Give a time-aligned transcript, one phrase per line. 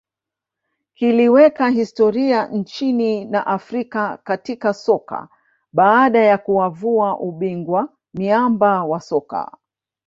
[0.93, 5.27] kiliweka historia nchini na Afrika katika soka
[5.73, 9.57] baada ya kuwavua ubingwa miamba wa soka